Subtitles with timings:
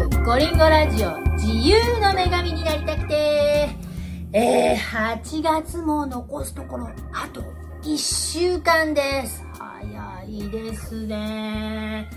[0.00, 3.68] ークコリンゴラジオ自由の女神になりたくて。
[4.32, 7.42] えー、8月も残すところあと
[7.82, 9.44] 1週間です。
[9.58, 12.08] 早いですね。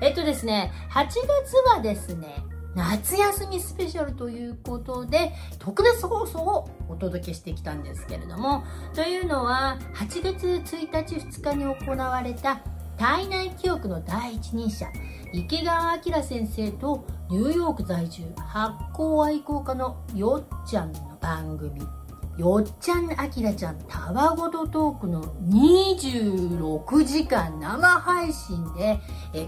[0.00, 2.44] えっとですね8月はですね
[2.74, 8.64] 夏休みスペシャルということで特別放送をお届けしてきたんですけれども
[8.94, 12.60] というのは8月1日2日に行われた
[12.96, 14.86] 体内記憶の第一人者
[15.32, 21.80] 池川明先生とニューヨーク在住発酵愛好家のよっちゃんの番組。
[22.36, 28.98] よっちゃんあきらちゃんたわごとトークの26時間生配信で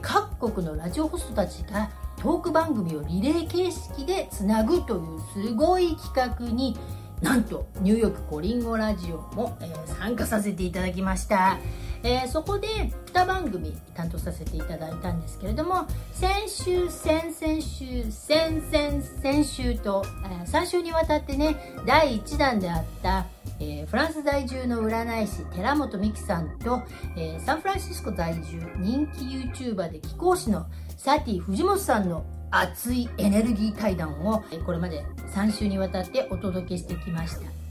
[0.02, 6.76] 各国のラジオホストたちがトーク番組をリレー形式でつなぐというすごい企画に
[7.22, 11.58] なんとニューヨークコリンゴラジオも、え、参加させていただきました、
[12.02, 12.68] えー、そこで
[13.12, 23.26] 2番組担当させていただいたんですけれども先週先々週先々先週と、えー、3週にわたってね第1弾であった
[23.60, 26.82] えー、フランス在住の占い師寺本美樹さんと、
[27.16, 37.61] えー、サンフランシスコ在住人気 YouTuber で貴公子のサティ藤本さんの熱いエネルギー対談をこれまで3週にわたってお届けしてきました。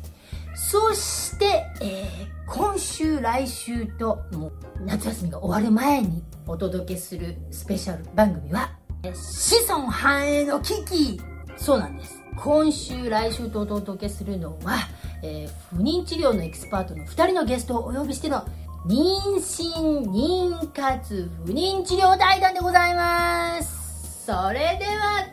[0.56, 4.52] そして、えー、今週来週ともう
[4.86, 8.72] 夏休みが終わる前にお届けするスペシャル番組は
[9.14, 11.22] 子孫繁栄の危機
[11.58, 14.88] そうなんです今週来週とお届けするのは、
[15.24, 18.46] えー、不妊治療のエキスパートの2人のゲストをお呼びしての
[18.88, 24.26] 妊娠、妊活、不妊治療対談でございます。
[24.26, 25.28] それでは、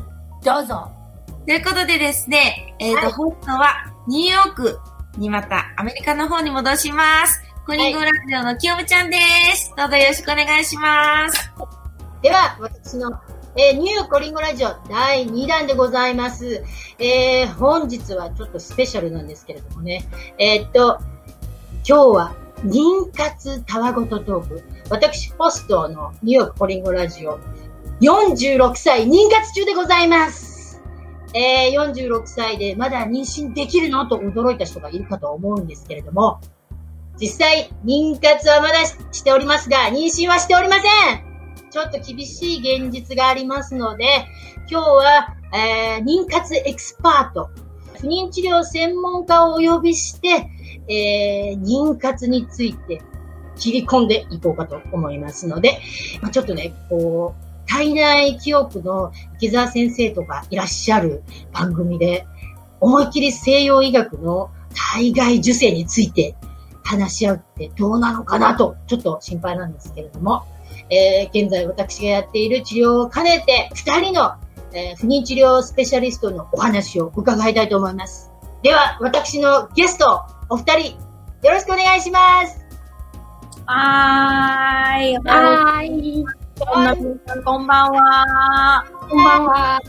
[0.45, 0.91] どうぞ。
[1.47, 4.79] ということでですね、えっ、ー、と、はい、ホストはニューヨーク
[5.19, 7.43] にまたアメリカの方に戻します。
[7.67, 9.17] コニングラジオのきよむちゃんで
[9.55, 9.75] す。
[9.77, 11.53] どうぞよろしくお願いします。
[12.23, 13.21] では、私の、
[13.57, 16.65] えー、ニューコリンゴラジオ第2弾でございます。
[16.99, 20.09] えー、本日はちょっとスペシャルなんですけれどもね。
[20.39, 20.99] えー、っと、
[21.87, 22.35] 今日は
[22.65, 24.63] 妊活たわごとトーク。
[24.89, 27.41] 私、ホストのニューヨークコリンゴラジオ
[28.01, 30.58] 46歳妊活中でございます。
[31.35, 36.41] えー、46歳でまだ妊娠できるのと驚いた人がいるかと思うんですけれども、
[37.21, 41.29] 実際、妊活はまだしておりますが、妊娠はしておりません。
[41.71, 44.05] ちょっと厳しい現実がありますので、
[44.71, 47.51] 今日は、えー、妊活エキスパート、
[48.01, 50.49] 不妊治療専門家をお呼びして、
[50.89, 53.03] えー、妊活について
[53.57, 55.81] 切り込んでいこうかと思いますので、
[56.23, 62.27] まあ、ちょっとね、こう、体内記憶の池澤先生とかいらっしゃる番組で、
[62.81, 66.35] 思いっきり西洋医学の体外受精について
[66.83, 70.45] 話し合うってどうなのかなと、ちょっと心配なんですけれども、
[70.91, 74.35] えー、現在私がやっている治療を兼ねて、二人の、
[74.73, 78.31] えー、不妊治療スペシャリストのお話を伺いたいと思います。
[78.63, 80.97] では、私のゲスト、お二人、
[81.43, 82.65] よろしくお願いします。
[83.67, 85.17] はーい。
[85.19, 86.38] はーい。
[86.59, 88.85] こんな、こんばんは。
[89.09, 89.81] こんばんは。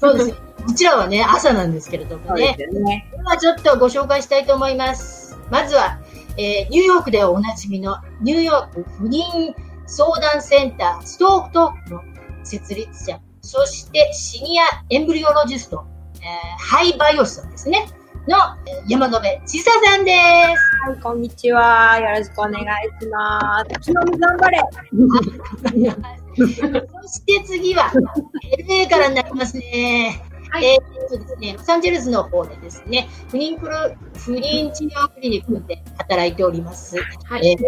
[0.00, 0.32] そうです。
[0.32, 2.56] こちらはね、朝なんですけれどもね。
[2.72, 5.38] ね今ちょっとご紹介したいと思います。
[5.50, 6.00] まずは、
[6.36, 9.54] えー、ニューヨークでおなじみのニューヨーク不妊
[9.86, 12.02] 相談センターストークトークの
[12.42, 15.84] 設立者、そしてシニアエンブリオロジスト、
[16.16, 16.22] えー、
[16.58, 17.86] ハイバイオスさんですね。
[18.28, 18.36] の
[18.86, 20.88] 山野辺千佐さんです。
[20.88, 21.98] はい、こんにちは。
[21.98, 22.64] よろしくお願い
[23.02, 23.92] します。
[23.92, 24.60] 昨日頑張れ。
[26.36, 27.90] そして次は、
[28.58, 30.22] LA からになりますね。
[30.50, 33.72] はい、えー、とですね、ロサンゼルスの方でですね、不妊プロ、
[34.14, 36.96] 不妊治療クリニックで働いております。
[37.24, 37.58] はい、えー、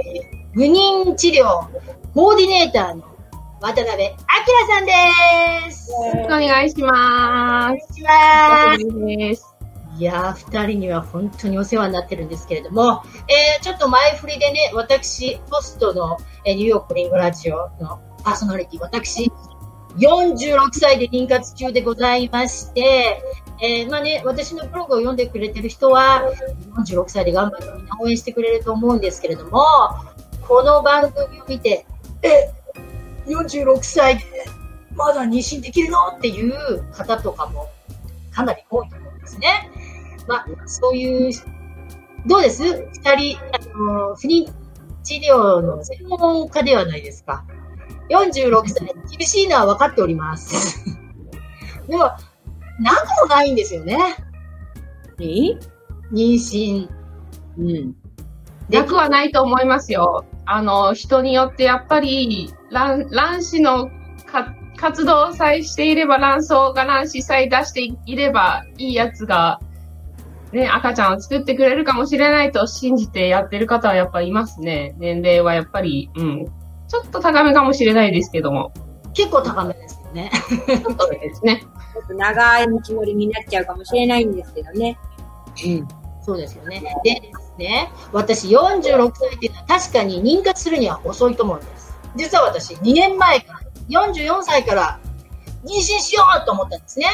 [0.53, 1.67] 不妊治療
[2.13, 3.03] コーディネーターの
[3.61, 4.15] 渡辺明
[4.69, 4.93] さんで
[5.73, 5.91] す。
[5.91, 8.03] よろしくお願いします。
[8.03, 9.54] お願いします。
[9.97, 19.31] いやー、二人には本当にお世話になってるんですけれども、えー、ちょっと前振りでね、私、ポストの、えー、ニューヨークリングラジオのパーソナリティ、私、
[19.96, 23.23] 46歳で妊活中でございまして、
[23.62, 26.23] えー、まあね、私のブログを読んでくれてる人は、
[26.76, 29.64] 46歳で頑張ってみんな応援してくれると思うんですけれども、
[30.47, 31.87] この番組を見て、
[32.23, 32.50] え、
[33.26, 34.25] 46歳で
[34.97, 35.99] まだ妊娠できるの？
[36.17, 37.69] っていう方とかも
[38.32, 39.70] かなり多いと思うんですね。
[40.26, 41.32] まあ、そういう、
[42.26, 42.62] どうです？
[42.62, 44.50] 二人、あの、不妊
[45.03, 47.44] 治療の専門家ではないですか。
[48.11, 50.85] 46歳、厳しいのは分かっております。
[51.88, 53.99] でも、なくもないんですよね。
[55.21, 55.25] え
[56.12, 56.88] 妊娠。
[57.59, 57.94] うん。
[58.69, 60.25] なくはないと思いますよ。
[60.47, 63.91] あの、人によってやっぱり、卵、卵子の
[64.76, 69.61] 活動さえしていれば、卵巣が卵子さえ出していれば、いいやつが、
[70.55, 74.95] ね、赤ちゃんを作ってくれるかもしれないと信じてやってる方はやっぱいますね。
[74.99, 76.47] 年齢はやっぱり、うん。
[76.89, 78.73] ちょっと高めかもしれないですけども。
[79.15, 80.31] 結構高めですよね。
[80.67, 81.61] ちょっとですね。
[81.93, 84.99] ちょっと長い道のりになっちゃうかもしれないんですけどね。
[85.65, 85.89] うん。
[86.23, 86.83] そうですよね。
[87.05, 91.95] でですね、私46歳っていうのは確かに妊活するには遅いと思うんです。
[92.17, 95.00] 実は私2年前から、44歳から
[95.65, 97.07] 妊娠しようと思ったんですね。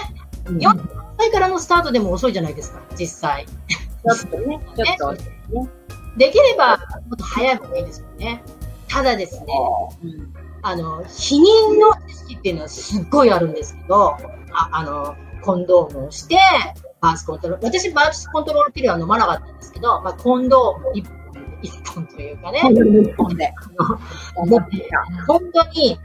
[0.47, 3.47] うん44歳からのスタートでも遅いじゃないですか、実際。
[3.47, 5.23] ちょっとね、 ちょっと。
[6.17, 8.43] できればもっと早い方がいいですよね。
[8.89, 9.47] ただですね、
[10.03, 14.17] うんあの、避妊の知識っていうのはすっごいあるんですけど、
[14.53, 16.37] ああの、コンドームをして、
[17.01, 21.15] バースコントロール、私バースコントロールピルは飲まなかったんですけど、まあ、コンドーム一本、
[21.63, 23.55] 一本というかね、日本で。
[25.27, 25.99] 本当に、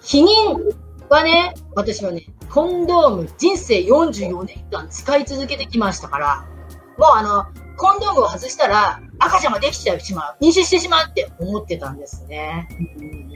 [0.00, 0.74] 避妊
[1.08, 6.46] はね、私はね、コンドーム人生44年間使い続けてきましたから、
[6.98, 12.68] もうあの、コンドームを外したら赤ちゃんができちゃうしまう、妊娠してしまうって思ってたんですね。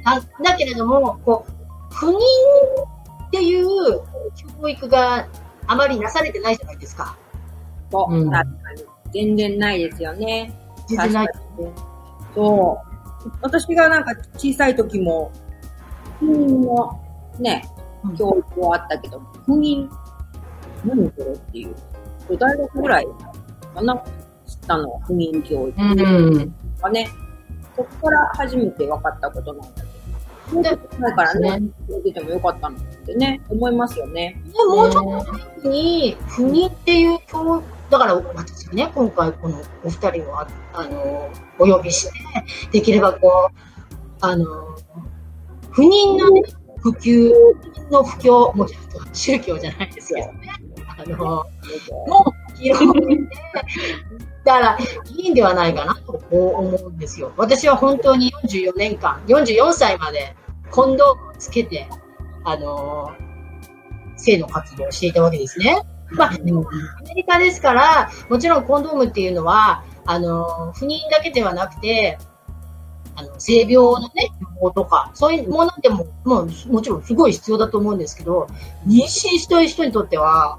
[0.05, 3.67] だだけれども、こう、不妊っていう
[4.61, 5.29] 教育が
[5.67, 7.17] あまりなされてないじゃないですか。
[7.91, 8.85] そう、うん確かに。
[9.13, 10.53] 全然ないですよね。
[10.89, 11.29] 全然ない。
[12.35, 12.79] そ
[13.25, 13.33] う。
[13.43, 15.31] 私がなんか小さい時も、
[16.19, 17.01] 不妊の
[17.39, 17.74] ねうん、
[18.17, 19.89] 教育はあったけど、不妊、
[20.85, 21.75] 何これっていう。
[22.39, 23.07] 大学ぐらい
[23.75, 24.03] かな
[24.47, 26.55] 知ったのは不妊教育うん。
[26.81, 27.09] がね、
[27.77, 30.63] そこから初めて分かったことなんだけど。
[30.63, 31.63] で、前からね、
[32.05, 34.41] 出てもよかったのってね、思いますよね。
[34.47, 35.33] でもうちょっと
[35.65, 42.13] 前に、不妊っていう教育、だから私ね、今回このお二人をああのお呼びして、
[42.73, 43.57] できればこう、
[44.21, 44.45] あの、
[45.71, 46.43] 不妊の、ね、
[46.85, 47.33] 普及
[47.91, 50.51] の不況、もうちょっと宗教じゃないですけどね、
[50.99, 51.45] あの、も
[52.53, 53.29] う広げて、
[54.45, 54.79] だから
[55.17, 57.33] いいんではないかなと思うんですよ。
[57.39, 60.37] 私は本当に44年間、44歳まで
[60.71, 61.89] コンドームをつけて、
[62.45, 63.11] あの
[64.17, 65.81] 性の活動をしていたわけですね。
[66.11, 72.19] まあ、アメリカですから、もちろんコンドームっていうのは、あの、不妊だけではなくて、
[73.17, 78.49] あの、性病のね、予防とか、そういうものでも、もう、もちろんすごい必要だと思うんですけど、
[78.87, 79.09] 妊娠
[79.39, 80.59] したい人にとっては、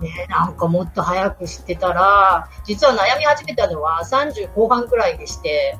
[0.00, 5.78] ね、なんかもっと早く知ってたら、実は悩み始めたのは30後半くらいでして、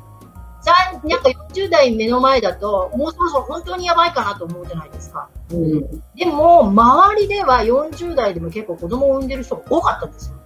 [0.64, 0.72] さ
[1.04, 5.28] なんか40代目の前だと、もうそろそろ本当にやばいかなと思うじゃないですか。
[5.50, 6.02] うん。
[6.16, 10.36] でも、周りでは40代でも結構子供を産んでる人が多かったんですよ。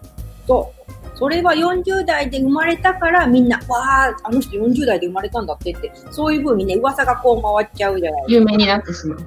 [0.48, 0.77] そう。
[1.18, 8.40] それは40代で生まれたからみんな、わあ、あの人40代で生まれたんだってって、そういう風にね、噂がこう回っちゃうじゃないですか。
[8.40, 9.18] 有名になってしまう。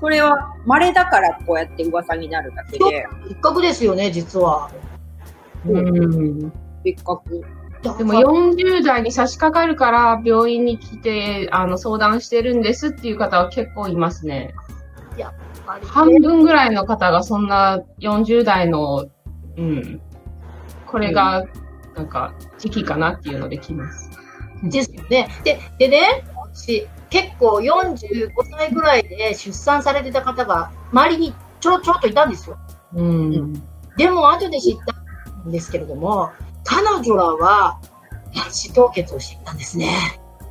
[0.00, 4.70] それは稀だからこうやって噂になるだけで、一角ですよね、実は。
[5.66, 6.52] うん。
[6.84, 7.42] 別格。
[7.98, 14.54] でも40代に差し掛かるから病院に来てあの相談してるんですっていう方は結構いますね。
[15.82, 19.06] 半分ぐらいの方がそんな40代の、
[19.56, 20.00] うん、
[20.86, 21.44] これが
[21.94, 24.10] なんか時期かなっていうので来ます。
[24.62, 25.28] ですよね。
[25.44, 32.58] で、でね、私、結構45歳ぐらいで出産されてた方が周りにちょろちょろっといたんですよ。
[32.94, 33.52] うん。
[33.96, 36.30] でも後で知ったんですけれども、
[36.64, 37.80] 彼女らは
[38.34, 39.90] 卵子凍結をしていたんですね。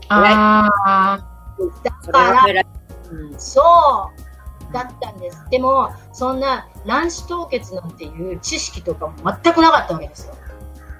[0.09, 1.19] ああ、
[1.83, 2.63] だから。
[3.11, 4.24] うんそう、
[4.75, 5.41] だったんです。
[5.49, 9.13] でも、そんな卵子凍結なんていう知識とかも
[9.43, 10.35] 全くなかったわけですよ。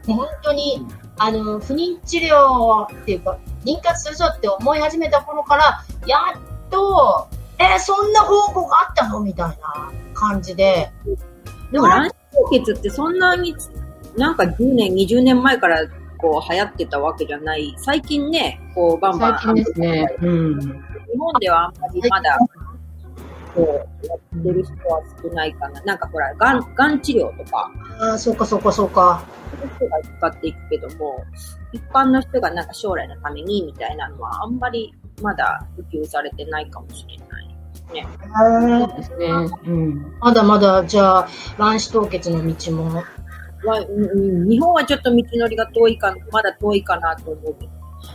[0.08, 0.86] もう本当に、
[1.18, 7.28] あの、不妊治療っていうか、妊活するぞって思い始めた頃から、やっと、
[7.58, 10.92] えーそんな方法があったのみたいな感じで。
[11.72, 13.56] でも卵子凍結ってそんなに、
[14.18, 15.86] なんか10年、20年前から
[16.18, 17.74] こう流行ってたわけじゃない。
[17.78, 19.40] 最近ね、こうバンバン。
[19.40, 20.16] 最近ですね。
[20.22, 20.60] うん。
[20.60, 22.38] 日本ではあんまりまだ、
[23.56, 25.82] こう、やってる人は少ないかな。
[25.84, 29.26] なんかほら、がん、がん治療とか、ああ、そうかそうかそうか。
[29.58, 31.24] そういう人が使っていくけども、
[31.72, 37.46] 一般の人がなんか将来のためにみたいなのはあんまりまだ普及されてないかもしれない。
[37.88, 39.28] そうですね。
[39.68, 40.14] うん。
[40.20, 43.04] まだまだ、じゃあ、卵子凍結の道も、
[43.66, 47.72] はうんうん日本はちょっと道のりが遠いか、まだ遠いかなと思うけど、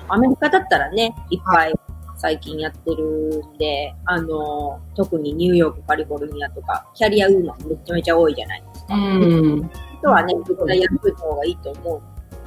[0.09, 1.75] アメリカだったらね、いっぱい
[2.21, 8.95] 最近やってるんで、あの、特にニューヨーク、カリフォルニアとか、キャリアウーマンめちゃめちゃ多いじゃないですか。
[8.95, 9.71] うん。
[9.99, 12.03] 人はね、絶対やっといた方がいいと思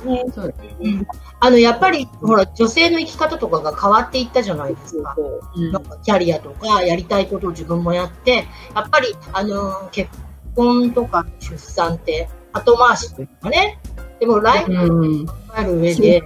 [0.06, 0.08] う。
[0.08, 0.24] ね。
[0.34, 1.08] そうですうん
[1.40, 5.14] あの、やっぱり、ほら、女性の生き方とかが変わっていったじゃないですか。
[5.18, 5.42] そう。
[5.56, 10.10] うんなんかキャリアとかやりたいことを自分もやって、やっぱり、あのー結
[10.56, 13.80] 婚とか出産って後回しというかね。
[14.20, 15.26] でもライフうん。
[15.26, 16.24] 考える上で、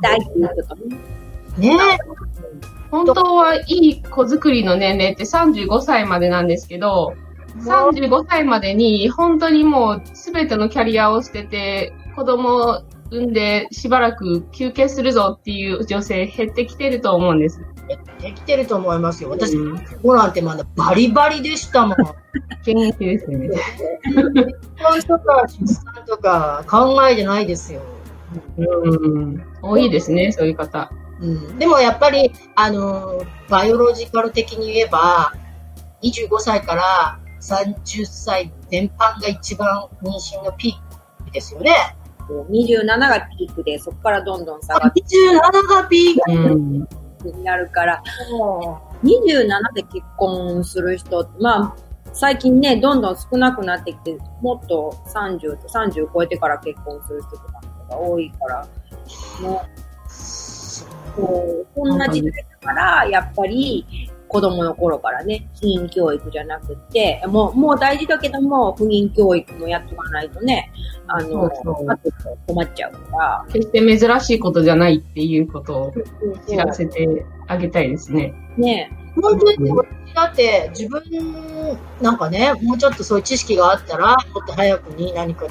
[0.00, 0.96] 大っていうことね。
[1.58, 1.98] ね
[2.94, 7.16] 本当はいい子作りの年齢って35歳までなんですけど、
[7.58, 17.60] 35歳までに本当にもう全てのキャリアを捨てて子供を産んでしばらく休憩するぞっていう女性減ってきてると思うんです。
[18.20, 19.30] できてると思いますよ。
[19.30, 21.96] 私、うんここなんてまだバリバリでしたもん。
[22.64, 23.48] 元気ですよね。
[24.06, 24.22] 結
[24.80, 27.80] 婚とか出産とか考えてないですよ。
[28.56, 29.42] うん。
[29.62, 30.92] 多いですね、そういう方。
[31.20, 35.32] うん、でもやっぱり、あのーバイオロジカル的に言えば、
[36.02, 41.74] 25歳から30歳全般が一番妊娠のピークですよね。
[42.28, 46.82] 27がピークで、そこからどんどん下がって27がピーうん。
[46.82, 46.86] い
[47.22, 48.02] くになるから、
[49.02, 49.06] ク。
[49.06, 51.76] 27で結婚する人、まあ、
[52.14, 58.68] 最近ね、どんどん少なくなってきて、もっと30と30超えてから結婚する人とかが多いから、
[59.42, 59.83] もう、
[61.16, 70.72] こう、こんな時代だから、やっぱり、子供の頃からね、避妊教育じゃなくて、もう、もう大事だけども、不妊教育もやっとかないとね、
[71.06, 72.38] あの、そうそう。
[72.48, 75.94] 困っちゃうから、決して珍しいことじゃないっていうことを
[76.48, 78.34] 知らせてあげたいですね。
[78.56, 78.90] ね。
[79.14, 81.02] 本当に私だって自分
[82.00, 85.46] なんかね、もうちょっとそういう知識があったら、もっと早くに何か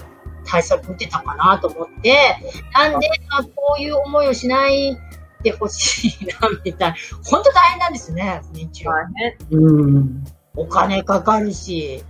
[0.46, 2.36] 対策打てたかなと思って、
[2.74, 4.98] なんであこういう思いをしない
[5.44, 6.96] でほしいな、 みたいな。
[7.26, 8.92] 本当大変なんですよね、不妊治療。
[8.92, 9.60] 大変。
[9.60, 10.24] うん。
[10.56, 12.04] お金かかるし、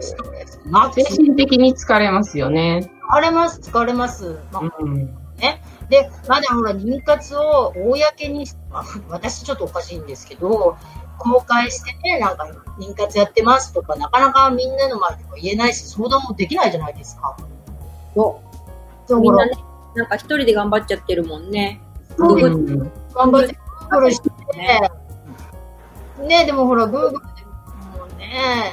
[0.00, 2.90] ストレスマック精ス神的に疲れますよね。
[3.10, 4.38] 疲れます、疲れます。
[4.52, 5.24] まあうん。
[5.88, 10.76] で、まだほら、妊活を公に、まあ、ふ私ちょっとおかしいんですけど、
[11.18, 12.48] 公開してね、なんか、
[12.78, 17.36] 妊活やってますとか、なかなかみんなの前でも言えないし、相談もできないじゃないですか。
[18.14, 18.40] そ
[19.10, 19.20] う。
[19.20, 19.52] みんなね、
[19.94, 21.80] なんか一人で頑張っちゃってるもんね。
[22.16, 23.54] そうグうん頑張って、
[23.90, 24.30] グーグルして、
[26.26, 27.18] ね、でもほら、グーグルで
[27.98, 28.72] もね、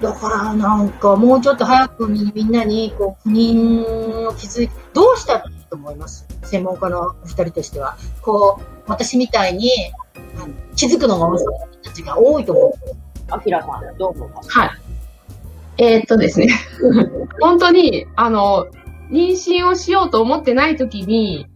[0.00, 6.26] だからなんか、もうちょっと早くみみんなに、こう、不妊を気づいて、どうしたらいいと思います？
[6.42, 7.96] 専門家のお二人としては。
[8.20, 9.70] こう、私みたいに、
[10.76, 12.72] 気づくのが遅い人たちが多いと思う。
[13.30, 14.50] あきらさん、どう思います？
[14.50, 14.70] はい。
[15.78, 16.48] えーっとですね。
[17.40, 18.66] 本当に、あの、
[19.10, 21.46] 妊娠をしようと思ってない時に、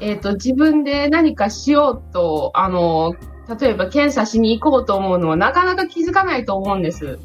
[0.00, 3.14] えーっと、自分で何かしようと、あの、
[3.60, 7.18] 例えば検査しに行こうと思うのはなかなか気づかないと思うんです。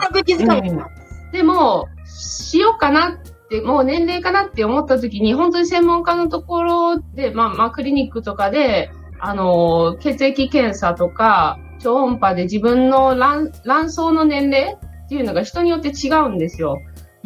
[0.00, 0.68] 全く気づかない。
[0.68, 0.84] うん
[1.30, 16.78] でも、しようかなって、もう年齢かなって思った時に、本当に専門家のところで、まあ、まあ、クリニックとかで、あの、血液検査とか、超音波で自分の卵卵巣の年齢っていうのが人によって違うんですよ。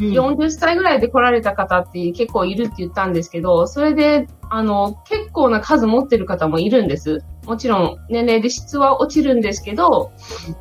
[0.07, 7.23] うん40歳ぐらいで来られた方って結構いるって言ったんですけど、それで、あの、結構な数持ってる方もいるんです。
[7.45, 10.11] もちろん年齢で質は落ちるんですけど、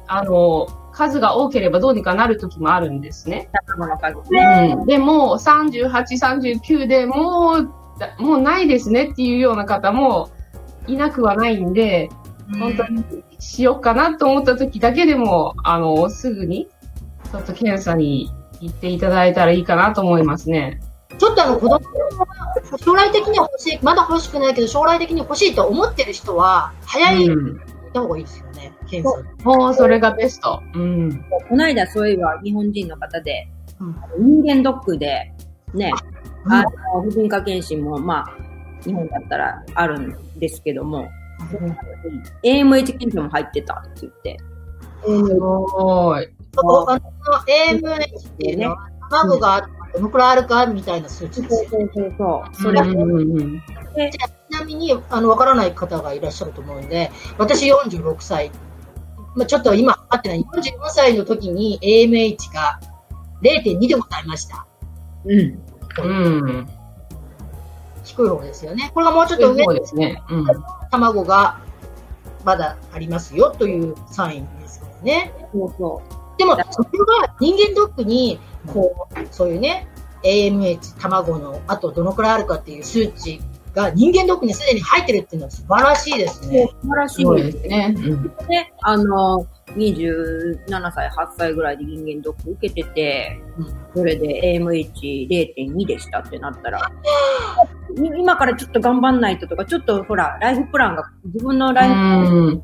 [0.06, 3.48] あの、数が多ければどうにかなる時もあるんですね。
[3.66, 4.76] 卵の数ね。
[4.78, 10.30] うん、でも、38、39でもう、だもうないですねっていうような方も
[10.86, 12.10] いなくはないんで、
[12.58, 13.04] 本当に
[13.38, 16.68] しようかなと思った時だけでも、あの、すぐに、
[17.30, 18.30] ちょっと検査に
[18.62, 20.80] 行っていただいたらいいかなと思いますね。
[21.18, 27.56] ちょっとあの子供が将来的には欲しい、まだ欲しくないけど将来的に欲しいと思ってる人は、早い行うん。
[27.56, 29.44] った方がいいですよね、検査。
[29.44, 30.62] もう、それがベスト。
[30.74, 31.24] うん。
[31.48, 33.48] この間、そういえば日本人の方で、
[33.80, 35.32] うん人間ドックで、
[35.74, 35.92] ね、
[36.44, 36.62] うんあ
[36.94, 38.36] の、婦人科検診も、まあ、
[38.84, 41.08] 日本だったらあるんですけども、
[42.44, 44.38] AMH 検査も入ってたって言って、
[45.04, 46.28] すごい。
[46.56, 51.70] の AMH っていうのは、卵がどのくらいあるかみたいな数値ですよ。
[51.70, 52.54] そうそうそう。
[54.10, 58.50] ちなみに、あの、わからない方がいらっしゃると思うんで、私46歳、
[59.34, 62.80] まあ、ちょっと今測ってない、44歳の時に AMH が
[63.42, 64.66] 0.2でございました。
[65.24, 65.62] うん。
[66.02, 66.08] う
[66.52, 66.68] ん。
[68.04, 68.90] 低い方ですよね。
[68.94, 70.22] これがもうちょっと上ですね。
[70.28, 70.46] うん。
[70.90, 71.60] 卵が
[72.44, 75.32] まだありますよというサインですからね。
[75.52, 76.02] そうそ
[76.38, 76.88] でも、それ
[77.24, 79.88] が人間ドックに、こう、そういうね、
[80.22, 83.40] AMH、卵の、あとどのくらいあるかっていう数値
[83.74, 86.52] が人間ドックにすでに入ってるっていうのは素晴らしいですう。
[86.52, 86.68] ね。
[86.82, 87.94] 素晴らしいでですね。
[87.96, 88.34] うん。
[88.40, 88.72] すね。
[88.82, 89.46] あの、
[89.76, 93.40] 27歳、8歳ぐらいで人間ドック受けてて、
[93.94, 96.90] それで AMH0.2 でしたってなったら、
[97.96, 102.62] 今からちょっと頑張んないととか、ちょっとほら、ライフプランが、自分のライフプラン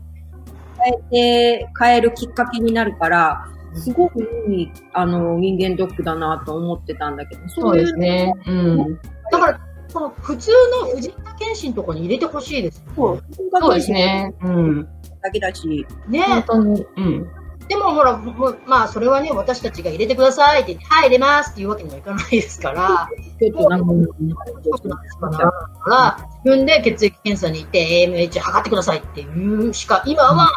[0.79, 3.49] 変えて、変えるきっかけになるから、
[3.79, 8.33] すごくいい、あの、人間ドックだなと思ってたんだけど、そうですね。
[8.47, 8.99] うん。
[9.31, 9.61] だから、
[9.93, 10.51] この普通
[10.83, 12.85] の婦人科検診とかに入れてほしいです。
[12.95, 13.23] そう、
[13.61, 14.35] そうですね。
[14.43, 14.89] うん。
[15.23, 16.87] だけだし、ね本当に。
[16.97, 17.29] うん。
[17.69, 23.09] でもほら、もうまあ、それはね、私たちが入れてくださいって言って、はい、入れますっていうわけにはいかないですから、
[23.39, 30.51] ちょっとなんか、から、自分で血液検査に行って、AMH 測ってくださいっていうしか、今は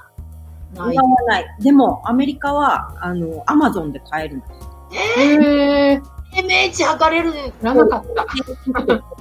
[0.75, 0.95] ない。
[0.95, 1.55] 今はない。
[1.59, 4.51] でも、アメリカは、あの、アマゾンで買えるんです。
[5.19, 6.01] へえ。
[6.33, 7.33] AMH 測れる。
[7.33, 8.25] 知らなかった。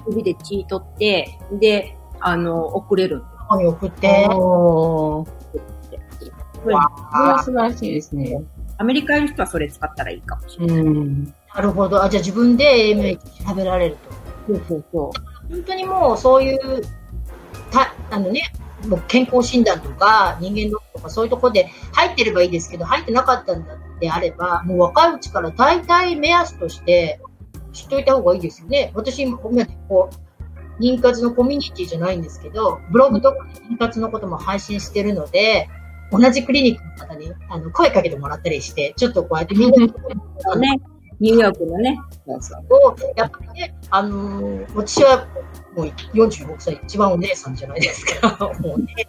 [0.08, 4.28] 指で血取って、で、あの、送れるここに送って。
[4.30, 5.26] おー。
[5.26, 6.32] す。
[6.62, 8.42] それは素晴らしいですね。
[8.78, 10.76] アメリカの人はそれ使ったらいいかもしれない。
[10.78, 11.34] うん。
[11.54, 12.02] なるほど。
[12.02, 13.96] あ、じゃあ自分で AMH 調べられる
[14.46, 14.54] と。
[14.54, 15.12] そうそうそ
[15.48, 16.58] 本当にもうそういう、
[17.70, 18.42] た、あのね、
[18.86, 27.20] もう健康診断とか人間ドックとかそういうところで入ってればいいですけど、入ってなかったんだってあれば、もう若いうちから大体目安として
[27.72, 28.90] 知っといた方がいいですよね。
[28.94, 35.68] 私、今こう、妊活のコミュニティじゃないんですけど、ブログとかで妊活のことも配信してるので、
[36.10, 39.86] 同じクリニックの方にあの声かけてもらったりして、ちょっとこうやってみんな
[40.54, 40.58] う。
[40.58, 40.80] ね、
[41.20, 41.98] ニューヨークのね。
[42.26, 42.64] そうそう。
[42.92, 45.26] を、やっぱりね、あのー私は
[45.76, 48.36] もう46歳、一番お姉さんじゃないですか。
[48.60, 49.04] もうお姉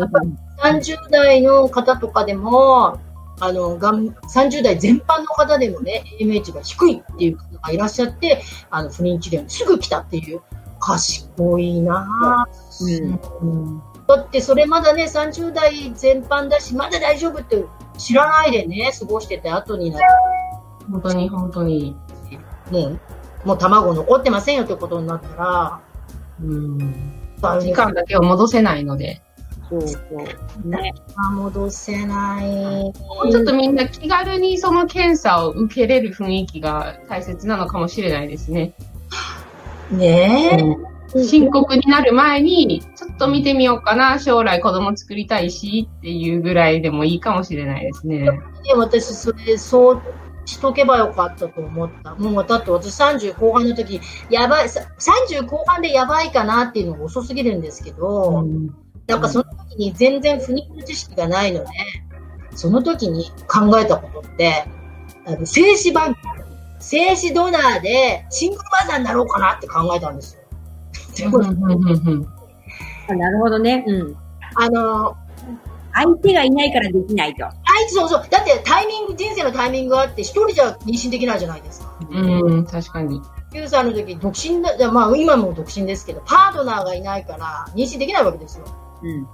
[0.00, 0.76] さん。
[0.78, 2.98] 30代の方とかでも、
[3.40, 10.40] あの、がん30代全般の方でもね、AMH が低いっていう方がいらっしゃって、あの、不妊治療にすぐ来たっていう、
[10.78, 13.42] 賢いなぁ。
[13.42, 13.82] うん。
[14.08, 17.64] だってそれまだね、30代全般だし、まだ大丈夫って
[17.98, 20.06] 知らないでね、過ごしてて後になって
[20.90, 21.96] 本当に、本当に。
[22.70, 23.00] もう、
[23.44, 25.80] もう卵残ってませんよってことになったら、
[26.42, 26.78] うん。
[27.40, 29.22] 時時間だけを戻せないので、
[29.68, 29.98] そうそ
[30.64, 30.68] う。
[30.68, 30.94] ね。
[31.32, 32.46] 戻せない。
[32.46, 32.92] も
[33.24, 38.74] うちょっとみんな気軽にその検査を受けれる雰囲気が大切なのかもしれないですね。
[39.90, 40.95] ねえ。
[41.24, 48.24] 深刻になる前に、ちょっと見てみようかな、将来子供作りたいしっていうぐらいでもいいかもしれないですね。
[48.64, 50.02] で私、それ、そう
[50.46, 52.14] しとけばよかったと思った。
[52.14, 54.00] もう、だって私30後半の時、
[54.30, 58.46] やばい、さ30後半でやばいかなっていうのが遅すぎるんですけど、
[59.06, 61.66] なんかその時に全然不妊の知識がないので、
[62.54, 64.64] その時に考えたことって、
[65.26, 66.20] あの精子バンク、
[66.78, 70.45] 精子ドナーでシングルマザーになろうかなって考えたんですよ。
[71.16, 72.28] でもうんうんうんうん
[73.08, 73.84] あなるほどね。
[73.86, 74.16] うん。
[74.56, 75.16] あの、
[75.94, 77.46] 相手がいないからできないと。
[77.46, 78.26] あいつそうそう。
[78.28, 81.96] だってタイミング、人生のタイミングがあって、一人じゃ妊娠できないじゃないですか。
[82.10, 83.20] うん、確かに。
[83.52, 88.66] 9歳の時、独身だ、まあ今も独身ですけど、パートナーがいないから妊娠できないわけですよ。
[89.02, 89.26] うん。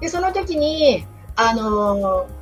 [0.00, 1.04] で、その時に、
[1.36, 2.36] あのー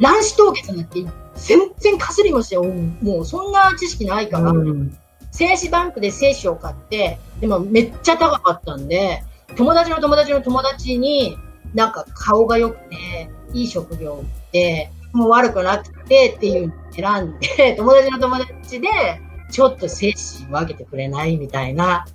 [0.00, 1.04] 卵子凍結なんて
[1.36, 4.98] 全然かすりもして、もうそんな知識ないから、うん
[5.32, 9.24] 精子バンクで精子を買って、でもめっちゃ高かったんで、
[9.56, 11.36] 友達の友達の友達に、
[11.74, 18.88] なんか顔が良くて、いい職業で、もう悪くなくてっていうのを選んで、友達の友達で、
[19.50, 22.06] ちょっと精子分けてくれないみたいな、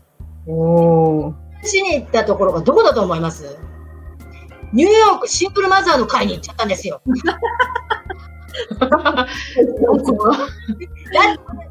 [0.47, 1.33] おー。
[1.63, 3.57] しに行ったところがどこだと思います？
[4.73, 7.01] ニューヨークシングルマザーの会に行っちゃったんですよ。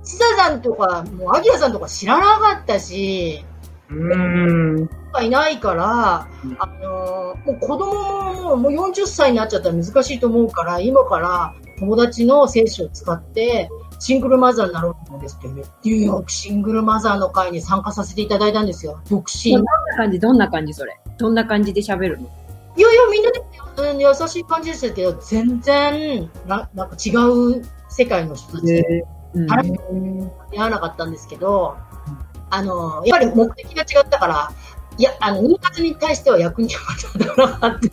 [0.02, 3.44] シサさんとか、もうアキラさんとか知らなかったし、
[3.90, 4.88] うん。
[5.22, 13.68] いないから、うんあのーもう子供ももう40歳になっちゃったら難しいと思うから、今から友達の精子を使って、
[14.00, 19.00] シングルマザーになろうと思うんですって、ニューヨークシングルマザーの会に参加させていただいたんですよ。
[19.08, 19.52] 独身。
[19.52, 20.98] どんな感じどんな感じそれ？
[21.18, 22.28] どんな感じで喋るの？
[22.76, 23.40] いやいや、みんなで、
[23.78, 29.46] うん優しい感じでしたけど、全然、ななんか違う世界の人たちでうん。
[30.50, 31.76] 出会わなかったんですけど、
[32.50, 34.52] あの、やっぱり目的が違ったから、
[34.98, 37.90] いや、あの、妊活に対しては役には立たなかったんで。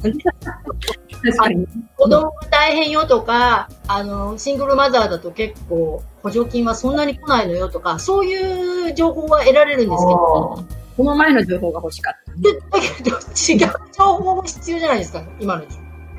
[1.98, 10.64] 子供が大変よとか、あの、シングルマザーだと結構補助金はそんなに来ないのよとか、そういう情報は得られるんですけど、
[10.96, 12.42] この前の情報が欲しかった。
[12.42, 12.62] でだ
[13.04, 15.64] けど違う情報も必要じゃないですか、今の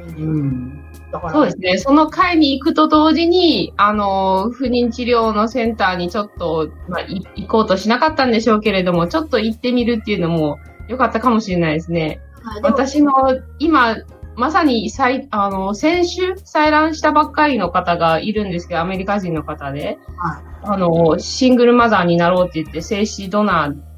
[0.07, 0.85] うん。
[1.11, 1.79] だから、そうですね。
[1.79, 10.59] その会に行くと同時に、あの、不妊治療のセンターにちょっと、まあ、い行こうとしなかったんでしょうけれども、ちょっと行ってみるっていうのも
[10.89, 12.21] 良かったかもしれないですね。
[12.43, 13.13] はい私の
[13.59, 13.97] 今、
[14.37, 23.94] まさに再、あの、先週採卵したばっかりの方がいるんですけど、アメリカ人の方で、はいあの、シングルマザーになろうって言って、精子ドナー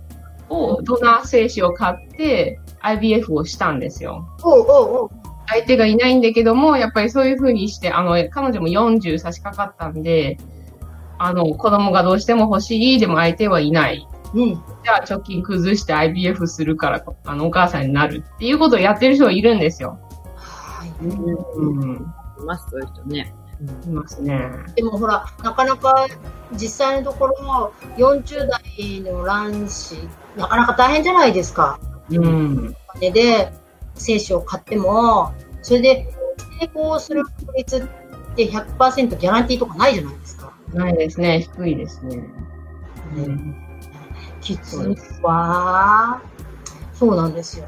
[0.48, 4.28] を、ドナー精子を買って、IVF をしたんですよ。
[4.42, 4.66] おうおう
[5.02, 5.10] おう。
[5.48, 10.38] 相手がいないんだけども、やっぱりそういう風にして、あの、彼女も40差し掛かったんで、
[11.18, 14.06] あの、子供がどうしても欲しい、でも相手はいない。
[14.34, 14.54] うん。
[14.54, 19.98] じゃあ貯金崩して IVF するから、あの、お母さんになるっていうことをやってる人がいるんですよ。
[20.34, 20.90] はい。
[21.04, 21.94] うん。
[21.94, 23.34] います、そういう人ね。
[23.86, 24.50] いますね。
[24.74, 26.06] でもほら、なかなか
[26.52, 29.96] 実際のところ、40代の卵子、
[30.36, 31.78] なかなか大変じゃないですか。
[32.10, 32.76] うん。
[32.88, 33.52] お金で
[33.94, 35.32] 精子を買っても、
[35.62, 36.06] それで
[36.60, 40.52] 成功する確率って100%ギャランティーとかないじゃないですか。
[40.72, 41.40] ないですね。
[41.40, 42.22] 低いですね。
[43.16, 43.56] うん。
[44.40, 46.20] きついわ
[46.94, 47.66] そうなんですよ。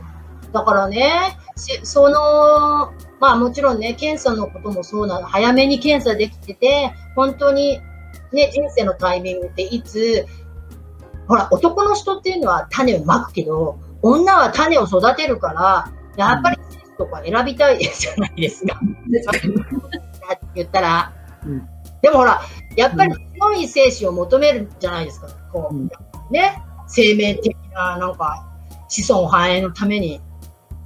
[0.53, 7.81] だからね、せその、まあもちろんね、検査のこともそうなの、早めに検査できてて、本当に
[8.33, 10.27] ね、人生のタイミングっていつ、
[11.27, 18.81] ほら、男の人っていうのは種をまくけど、女は種を育てるから、やっぱりセンスとか選びたいじゃないですか。
[20.35, 21.13] って言ったら。
[21.45, 21.69] うん
[22.01, 22.41] でもほら、
[22.77, 25.29] やっぱり強い精子を求めるじゃないですか。
[25.53, 25.91] こう、うん
[26.31, 28.47] ね、生命的な、なんか、
[28.89, 30.21] 子孫繁栄のために。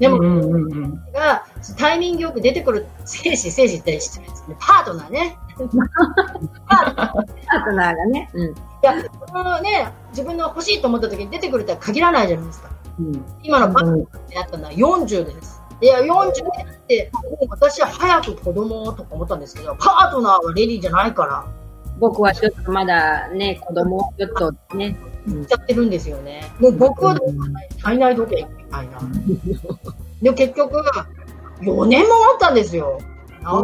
[0.03, 1.13] でも、うんうんうん。
[1.13, 1.47] が、
[1.79, 5.39] タイミングよく出てくる精子、精子って失礼ですけど、パートナーね。
[6.67, 8.29] パートナーがね。
[8.35, 8.51] うん。
[8.51, 8.95] いや、
[9.29, 12.71] そのね、自分の欲しいと思った時に出てくるとは限らないじゃないですか。
[12.99, 13.25] うん。
[13.45, 15.63] 今のパートナーになったのは40です。
[15.81, 16.31] いや、40になっ
[16.89, 17.13] て、
[17.49, 21.45] 私は早く子供とか思ったんですけど、パートナーはレディーじゃないから、
[22.01, 26.53] 僕はちょっとまだね、子供をちょっとね、言っちゃってるんですよね。
[26.59, 27.17] もう僕は
[27.83, 28.99] 体内時計みたいな。
[30.23, 30.83] で、結局、
[31.61, 32.99] 4年も待ったんですよ。
[33.45, 33.63] ああ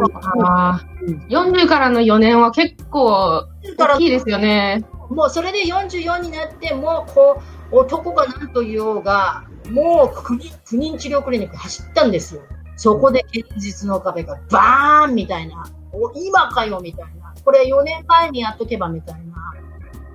[0.75, 0.81] あ、
[1.29, 3.45] 40からの4年は結構
[3.77, 4.83] 大きいですよね。
[5.09, 7.41] もうそれで44になって、もうこ
[7.71, 12.41] う、男が何と言おうが、もう不妊治療クリニック走ったんですよ。
[12.75, 15.65] そこで現実の壁がバーンみたいな。
[15.91, 17.33] お今かよみたいな。
[17.43, 19.53] これ4年前にやっとけばみたいな。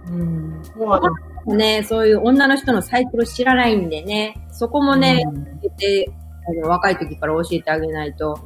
[0.09, 0.63] うん。
[0.77, 1.01] もう
[1.47, 6.11] ね、そういう女の人のサイクル知らないんでね、そこもね、うんて、
[6.49, 8.39] あの若い時から教えてあげないと、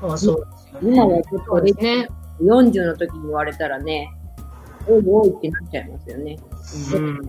[0.00, 1.14] まあそうですよ今ね。
[1.14, 2.08] はちょっとですね。
[2.40, 4.12] 40の時に言われたらね、
[4.88, 6.38] おいおいってなっちゃいますよね。
[6.94, 7.20] うん。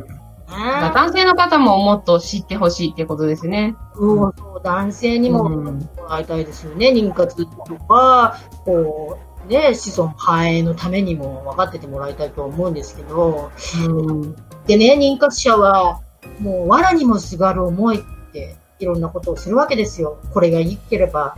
[0.48, 3.76] 男性の方ももっと知ってほしいってことですね。
[3.96, 6.90] そうそう男性にもうんもらいたいですよね。
[6.90, 13.52] 妊活とか、こう、ね、子孫繁栄のためにも分かっててもらいたいと思うんですけど、
[13.88, 14.36] うん。
[14.66, 16.02] でね、妊活者は、
[16.40, 20.20] もう、藁にもすがる思いって、いろんなことをするわけですよ。
[20.34, 21.36] これがいいければ、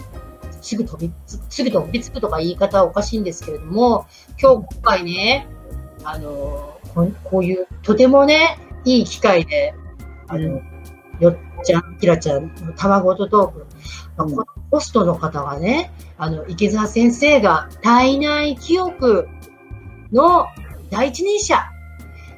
[0.61, 4.07] すぐ飛びつ、すぐ飛びつくとか言い方はおかしいんですけれども、
[4.41, 5.47] 今日、今回ね、
[6.03, 9.73] あの、ここういう、とてもね、いい機会で、
[10.27, 10.61] あの、
[11.19, 13.65] よっちゃん、きらちゃんの卵とトーク、
[14.17, 19.27] ホストの方がね、あの、池澤先生が体内記憶
[20.11, 20.45] の
[20.89, 21.63] 第一人者、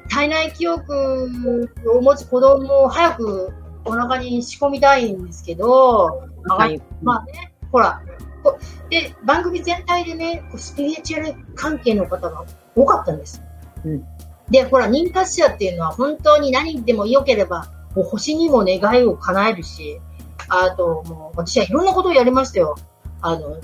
[0.08, 3.52] 体内記憶を持つ子供を早く
[3.84, 6.82] お腹に仕込みたいんですけど、まあはい。
[7.02, 8.02] まあね、ほら、
[8.42, 8.58] こ
[8.90, 13.42] で、番組全体でね、スピリチュアル関係の方が多かったんです。
[13.84, 14.04] うん
[14.50, 20.00] で、ほら、妊活者っていうのは本当に何でも良ければ、もう星にも願いを叶えるし、
[20.48, 22.76] あと、もう、私はいろんなことをやりましたよ。
[23.20, 23.56] あの、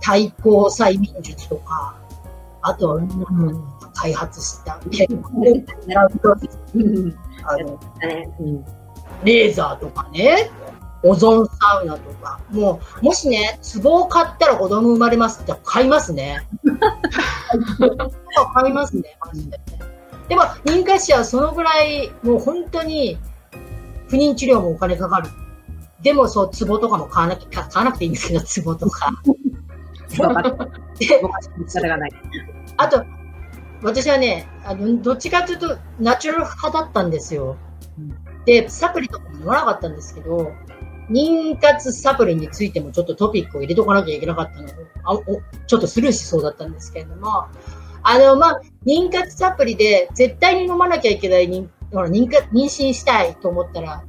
[0.00, 1.96] 対抗催眠術とか、
[2.62, 3.00] あと、
[3.94, 4.80] 開発した、
[6.74, 7.16] うん。
[7.44, 7.78] あの。
[9.24, 10.50] レーザーとかね、
[11.02, 16.46] オゾンサウナとか、もう、もしね、壺を買ったら子供生まれますって買いますね。
[18.54, 19.60] 買いますね、マジで。
[20.28, 23.18] でも、妊活者はそのぐらい、もう本当に、
[24.08, 25.28] 不妊治療もお金かかる。
[26.02, 29.12] でも、そう、壺とかも買わなきゃ、買わなくていいんですけど、壺とか。
[32.76, 33.04] あと、
[33.82, 37.56] 私はね、あの、どっちかというと、ナチュラル派だったんですよ。
[38.46, 40.52] で、サプリとかも飲まなかったんですけど、
[41.10, 44.66] 妊活サプリについてもちょっとトピックを入れとかなきゃいけなかったの。
[44.66, 45.22] で、あお
[45.66, 47.46] ちょっとスルーしそうだったんですけれども、
[48.02, 54.04] あの、まあ、妊活サプリで絶対に飲まなきゃいけない妊ほら妊活妊娠したいと思ったら、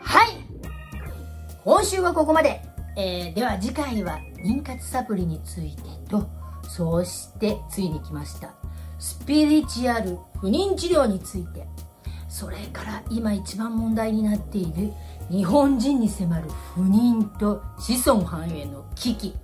[0.00, 0.41] はい
[1.64, 2.60] 今週はここまで、
[2.96, 6.28] えー、では次回は妊活サプリについてと。
[6.68, 8.54] そしてついに来ました。
[8.98, 11.66] スピリチュアル不妊治療について。
[12.28, 14.92] それから今一番問題になっている。
[15.30, 19.34] 日本人に迫る不妊と子孫繁栄の危機、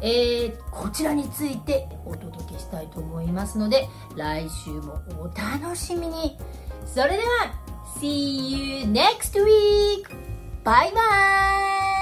[0.00, 6.38] えー、こちらについてお届けしたいと思いますので来週もお楽しみに。
[6.86, 7.52] それでは
[8.00, 10.35] See you next week!
[10.66, 11.95] バイバーイ。